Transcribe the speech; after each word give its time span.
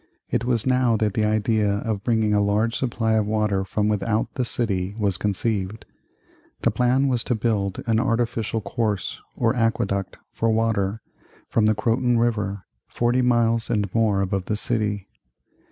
It 0.31 0.45
was 0.45 0.65
now 0.65 0.97
that 0.97 1.13
the 1.13 1.25
idea 1.25 1.73
of 1.85 2.03
bringing 2.03 2.33
a 2.33 2.41
large 2.41 2.73
supply 2.75 3.13
of 3.13 3.27
water 3.27 3.63
from 3.63 3.87
without 3.87 4.33
the 4.33 4.43
city 4.43 4.95
was 4.97 5.15
conceived. 5.15 5.85
The 6.63 6.71
plan 6.71 7.07
was 7.07 7.23
to 7.25 7.35
build 7.35 7.83
an 7.85 7.99
artificial 7.99 8.61
course, 8.61 9.21
or 9.35 9.55
aqueduct, 9.55 10.17
for 10.33 10.49
water, 10.49 11.01
from 11.49 11.67
the 11.67 11.75
Croton 11.75 12.17
River, 12.17 12.63
forty 12.87 13.21
miles 13.21 13.69
and 13.69 13.93
more 13.93 14.21
above 14.21 14.45
the 14.45 14.57
city. 14.57 15.07